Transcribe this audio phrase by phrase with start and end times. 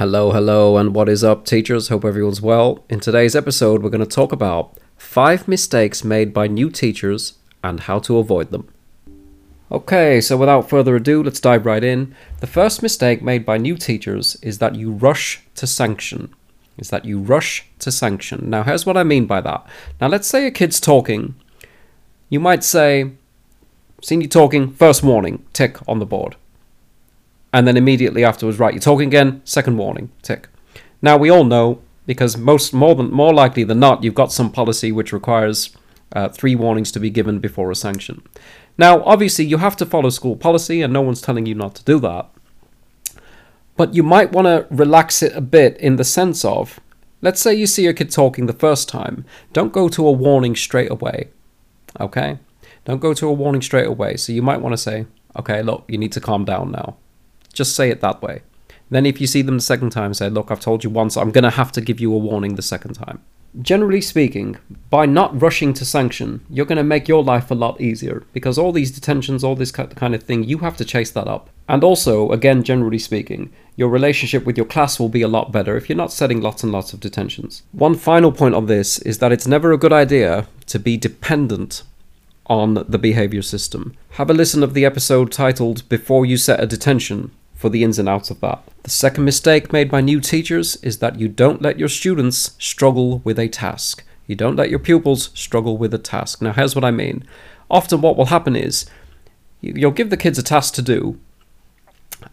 [0.00, 1.88] Hello, hello, and what is up, teachers?
[1.88, 2.82] Hope everyone's well.
[2.88, 7.80] In today's episode, we're going to talk about five mistakes made by new teachers and
[7.80, 8.66] how to avoid them.
[9.70, 12.14] Okay, so without further ado, let's dive right in.
[12.38, 16.34] The first mistake made by new teachers is that you rush to sanction.
[16.78, 18.48] Is that you rush to sanction.
[18.48, 19.66] Now, here's what I mean by that.
[20.00, 21.34] Now, let's say a kid's talking.
[22.30, 23.10] You might say,
[24.00, 26.36] Seen you talking, first warning, tick on the board
[27.52, 30.48] and then immediately afterwards, right, you're talking again, second warning, tick.
[31.02, 34.50] Now we all know because most more than more likely than not, you've got some
[34.50, 35.76] policy which requires
[36.12, 38.22] uh, three warnings to be given before a sanction.
[38.76, 41.84] Now, obviously, you have to follow school policy, and no one's telling you not to
[41.84, 42.30] do that.
[43.76, 46.80] But you might want to relax it a bit in the sense of,
[47.20, 50.56] let's say you see your kid talking the first time, don't go to a warning
[50.56, 51.28] straight away.
[51.98, 52.38] Okay?
[52.84, 54.16] Don't go to a warning straight away.
[54.16, 55.06] So you might want to say,
[55.38, 56.96] okay, look, you need to calm down now.
[57.52, 58.42] Just say it that way.
[58.90, 61.30] Then, if you see them the second time, say, Look, I've told you once, I'm
[61.30, 63.22] going to have to give you a warning the second time.
[63.60, 64.58] Generally speaking,
[64.90, 68.56] by not rushing to sanction, you're going to make your life a lot easier because
[68.56, 71.50] all these detentions, all this kind of thing, you have to chase that up.
[71.68, 75.76] And also, again, generally speaking, your relationship with your class will be a lot better
[75.76, 77.64] if you're not setting lots and lots of detentions.
[77.72, 81.82] One final point on this is that it's never a good idea to be dependent
[82.46, 83.96] on the behavior system.
[84.12, 87.98] Have a listen of the episode titled Before You Set a Detention for the ins
[87.98, 88.62] and outs of that.
[88.84, 93.18] The second mistake made by new teachers is that you don't let your students struggle
[93.18, 94.02] with a task.
[94.26, 96.40] You don't let your pupils struggle with a task.
[96.40, 97.22] Now, here's what I mean.
[97.70, 98.86] Often, what will happen is
[99.60, 101.18] you'll give the kids a task to do,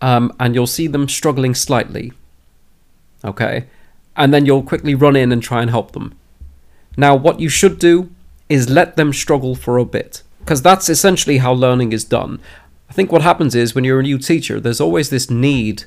[0.00, 2.12] um, and you'll see them struggling slightly.
[3.24, 3.66] Okay?
[4.16, 6.16] And then you'll quickly run in and try and help them.
[6.96, 8.10] Now, what you should do
[8.48, 12.40] is let them struggle for a bit because that's essentially how learning is done.
[12.92, 15.84] I think what happens is when you're a new teacher, there's always this need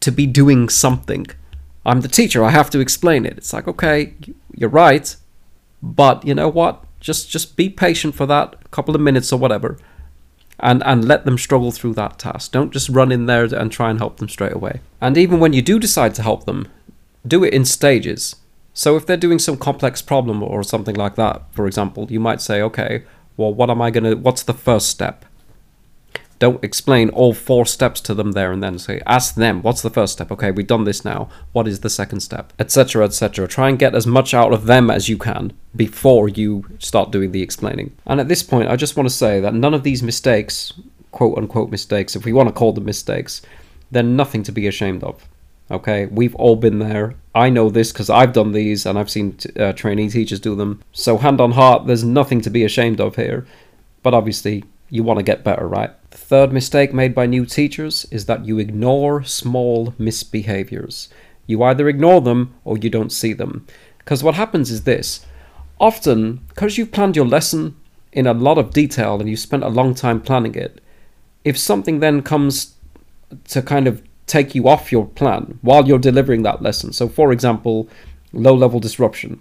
[0.00, 1.26] to be doing something.
[1.84, 3.36] I'm the teacher, I have to explain it.
[3.36, 4.14] It's like, okay,
[4.56, 5.14] you're right,
[5.82, 6.82] but you know what?
[6.98, 9.76] Just just be patient for that couple of minutes or whatever.
[10.58, 12.52] And, and let them struggle through that task.
[12.52, 14.80] Don't just run in there and try and help them straight away.
[15.02, 16.68] And even when you do decide to help them,
[17.26, 18.36] do it in stages.
[18.72, 22.40] So if they're doing some complex problem or something like that, for example, you might
[22.40, 23.04] say, okay,
[23.36, 25.26] well, what am I going to, what's the first step?
[26.44, 28.78] Don't explain all four steps to them there and then.
[28.78, 30.30] Say ask them what's the first step?
[30.30, 31.30] Okay we've done this now.
[31.52, 32.52] What is the second step?
[32.58, 36.66] Etc etc try and get as much out of them as you can before you
[36.78, 37.96] start doing the explaining.
[38.04, 40.74] And at this point i just want to say that none of these mistakes
[41.12, 43.40] quote unquote mistakes if we want to call them mistakes
[43.90, 45.26] they're nothing to be ashamed of
[45.70, 46.04] okay?
[46.06, 47.14] We've all been there.
[47.34, 50.82] I know this because i've done these and i've seen uh, trainee teachers do them.
[50.92, 53.46] So hand on heart there's nothing to be ashamed of here.
[54.02, 58.06] But obviously you want to get better right the third mistake made by new teachers
[58.12, 61.08] is that you ignore small misbehaviors.
[61.48, 63.66] You either ignore them or you don't see them.
[63.98, 65.26] Because what happens is this
[65.80, 67.74] often, because you've planned your lesson
[68.12, 70.80] in a lot of detail and you spent a long time planning it,
[71.42, 72.76] if something then comes
[73.48, 77.32] to kind of take you off your plan while you're delivering that lesson, so for
[77.32, 77.88] example,
[78.32, 79.40] low level disruption,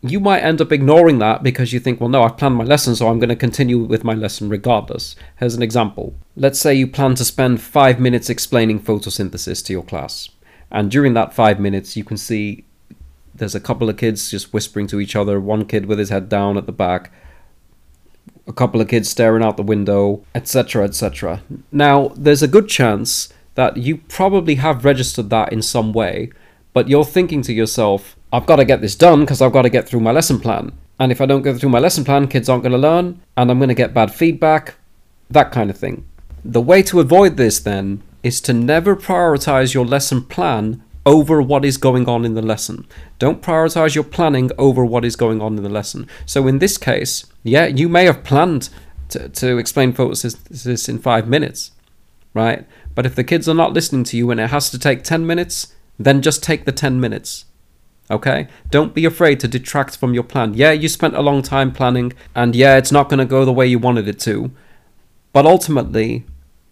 [0.00, 2.94] you might end up ignoring that because you think, well, no, I've planned my lesson,
[2.94, 5.16] so I'm going to continue with my lesson regardless.
[5.38, 6.14] Here's an example.
[6.36, 10.28] Let's say you plan to spend five minutes explaining photosynthesis to your class.
[10.70, 12.64] And during that five minutes, you can see
[13.34, 16.28] there's a couple of kids just whispering to each other, one kid with his head
[16.28, 17.10] down at the back,
[18.46, 21.42] a couple of kids staring out the window, etc., etc.
[21.72, 26.30] Now, there's a good chance that you probably have registered that in some way,
[26.72, 29.70] but you're thinking to yourself, I've got to get this done because I've got to
[29.70, 30.72] get through my lesson plan.
[31.00, 33.50] And if I don't go through my lesson plan, kids aren't going to learn, and
[33.50, 34.74] I'm going to get bad feedback,
[35.30, 36.06] that kind of thing.
[36.44, 41.64] The way to avoid this, then, is to never prioritize your lesson plan over what
[41.64, 42.86] is going on in the lesson.
[43.18, 46.06] Don't prioritize your planning over what is going on in the lesson.
[46.26, 48.68] So, in this case, yeah, you may have planned
[49.10, 51.70] to, to explain photosynthesis in five minutes,
[52.34, 52.66] right?
[52.94, 55.26] But if the kids are not listening to you and it has to take 10
[55.26, 57.44] minutes, then just take the 10 minutes.
[58.10, 58.48] Okay?
[58.70, 60.54] Don't be afraid to detract from your plan.
[60.54, 63.52] Yeah, you spent a long time planning, and yeah, it's not going to go the
[63.52, 64.50] way you wanted it to.
[65.32, 66.24] But ultimately,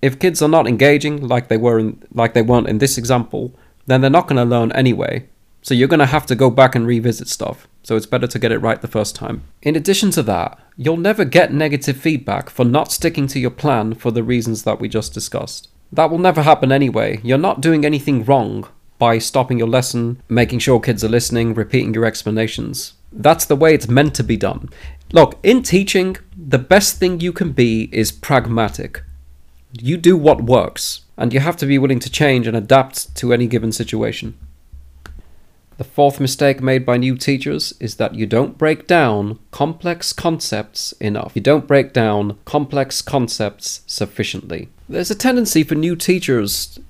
[0.00, 3.54] if kids are not engaging like they were in, like they weren't in this example,
[3.86, 5.28] then they're not going to learn anyway.
[5.60, 7.66] So you're going to have to go back and revisit stuff.
[7.82, 9.42] So it's better to get it right the first time.
[9.60, 13.94] In addition to that, you'll never get negative feedback for not sticking to your plan
[13.94, 15.68] for the reasons that we just discussed.
[15.92, 17.20] That will never happen anyway.
[17.22, 21.94] You're not doing anything wrong by stopping your lesson, making sure kids are listening, repeating
[21.94, 22.94] your explanations.
[23.12, 24.68] That's the way it's meant to be done.
[25.12, 29.02] Look, in teaching, the best thing you can be is pragmatic.
[29.72, 33.32] You do what works, and you have to be willing to change and adapt to
[33.32, 34.34] any given situation.
[35.78, 40.90] The fourth mistake made by new teachers is that you don't break down complex concepts
[40.92, 41.32] enough.
[41.36, 44.70] You don't break down complex concepts sufficiently.
[44.88, 46.80] There's a tendency for new teachers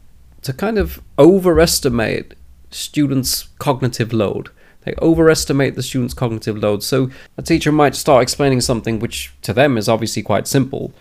[0.43, 2.35] to kind of overestimate
[2.71, 4.51] students' cognitive load.
[4.85, 6.83] They overestimate the student's cognitive load.
[6.83, 10.93] So a teacher might start explaining something which to them is obviously quite simple,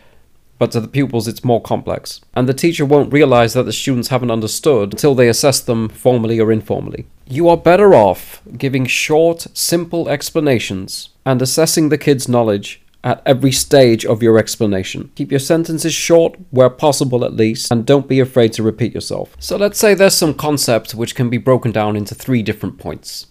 [0.57, 2.22] but to the pupils it's more complex.
[2.36, 6.40] And the teacher won't realize that the students haven't understood until they assess them formally
[6.40, 7.06] or informally.
[7.28, 13.54] You are better off giving short, simple explanations and assessing the kid's knowledge at every
[13.54, 15.09] stage of your explanation.
[15.15, 19.33] Keep your sentences short, where possible at least, and don't be afraid to repeat yourself.
[19.39, 23.27] So let's say there's some concept which can be broken down into three different points.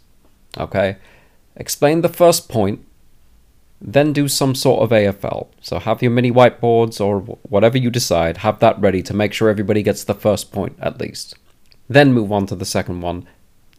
[0.56, 0.96] Okay?
[1.56, 2.86] Explain the first point,
[3.78, 5.48] then do some sort of AFL.
[5.60, 9.50] So have your mini whiteboards or whatever you decide, have that ready to make sure
[9.50, 11.34] everybody gets the first point at least.
[11.86, 13.28] Then move on to the second one.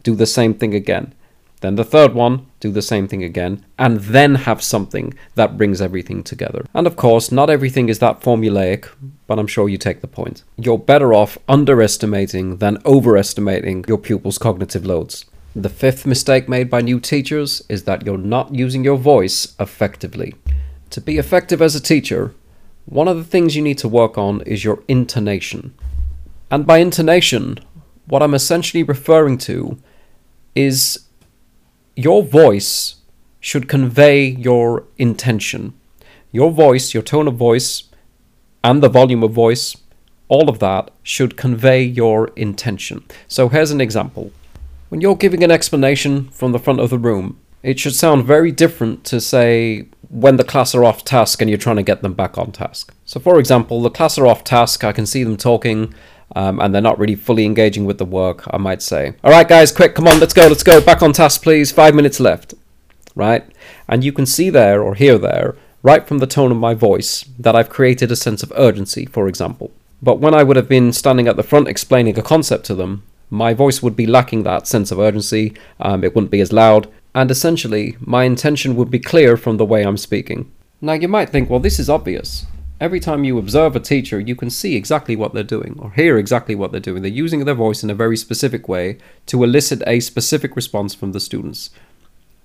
[0.04, 1.12] Do the same thing again.
[1.60, 5.82] Then the third one, do the same thing again, and then have something that brings
[5.82, 6.64] everything together.
[6.72, 8.88] And of course, not everything is that formulaic,
[9.26, 10.44] but I'm sure you take the point.
[10.56, 15.24] You're better off underestimating than overestimating your pupils' cognitive loads.
[15.56, 20.34] The fifth mistake made by new teachers is that you're not using your voice effectively.
[20.90, 22.34] To be effective as a teacher,
[22.84, 25.74] one of the things you need to work on is your intonation.
[26.50, 27.58] And by intonation,
[28.06, 29.78] what I'm essentially referring to
[30.54, 31.07] is
[31.98, 32.94] your voice
[33.40, 35.74] should convey your intention.
[36.30, 37.88] Your voice, your tone of voice,
[38.62, 39.76] and the volume of voice,
[40.28, 43.04] all of that should convey your intention.
[43.26, 44.30] So here's an example.
[44.90, 48.52] When you're giving an explanation from the front of the room, it should sound very
[48.52, 52.14] different to say when the class are off task and you're trying to get them
[52.14, 52.94] back on task.
[53.06, 55.92] So, for example, the class are off task, I can see them talking,
[56.36, 59.14] um, and they're not really fully engaging with the work, I might say.
[59.24, 61.72] All right, guys, quick, come on, let's go, let's go, back on task, please.
[61.72, 62.54] Five minutes left,
[63.14, 63.44] right?
[63.88, 67.24] And you can see there or hear there, right from the tone of my voice,
[67.38, 69.70] that I've created a sense of urgency, for example.
[70.02, 73.04] But when I would have been standing at the front explaining a concept to them,
[73.30, 76.88] my voice would be lacking that sense of urgency, um, it wouldn't be as loud,
[77.14, 80.50] and essentially, my intention would be clear from the way I'm speaking.
[80.80, 82.46] Now, you might think, well, this is obvious.
[82.80, 86.16] Every time you observe a teacher, you can see exactly what they're doing or hear
[86.16, 87.02] exactly what they're doing.
[87.02, 91.10] They're using their voice in a very specific way to elicit a specific response from
[91.10, 91.70] the students.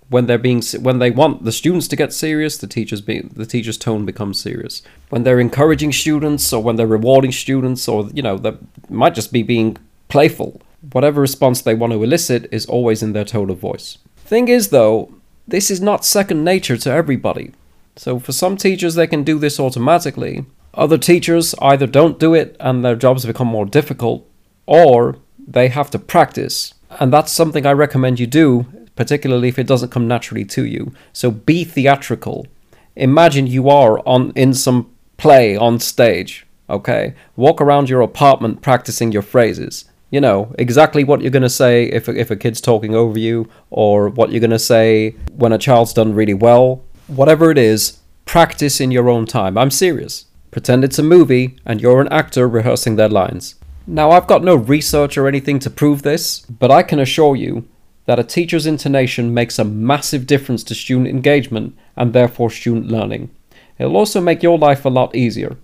[0.09, 3.45] When they're being when they want the students to get serious, the teachers be, the
[3.45, 4.81] teacher's tone becomes serious.
[5.09, 8.57] When they're encouraging students or when they're rewarding students or you know, that
[8.89, 9.77] might just be being
[10.09, 10.61] playful.
[10.91, 13.99] Whatever response they want to elicit is always in their tone of voice.
[14.17, 15.13] Thing is though,
[15.47, 17.53] this is not second nature to everybody.
[17.95, 20.45] So for some teachers, they can do this automatically.
[20.73, 24.27] Other teachers either don't do it and their jobs become more difficult,
[24.65, 25.17] or
[25.47, 26.73] they have to practice.
[26.99, 30.93] And that's something I recommend you do, particularly if it doesn't come naturally to you.
[31.11, 32.47] So be theatrical.
[32.95, 37.13] Imagine you are on in some play on stage, okay?
[37.35, 39.85] Walk around your apartment practicing your phrases.
[40.09, 43.49] You know, exactly what you're going to say if, if a kid's talking over you,
[43.71, 47.99] or what you're going to say when a child's done really well, whatever it is,
[48.25, 49.57] practice in your own time.
[49.57, 50.25] I'm serious.
[50.51, 53.55] Pretend it's a movie and you're an actor rehearsing their lines.
[53.85, 57.67] Now, I've got no research or anything to prove this, but I can assure you
[58.05, 63.29] that a teacher's intonation makes a massive difference to student engagement and therefore student learning.
[63.77, 65.57] It'll also make your life a lot easier.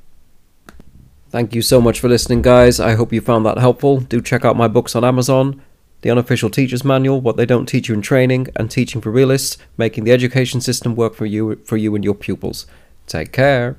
[1.29, 2.79] Thank you so much for listening, guys.
[2.79, 3.99] I hope you found that helpful.
[3.99, 5.61] Do check out my books on Amazon
[6.01, 9.57] the unofficial teacher's manual, what they don't teach you in training, and teaching for realists,
[9.77, 12.65] making the education system work for you for you and your pupils.
[13.07, 13.77] Take care.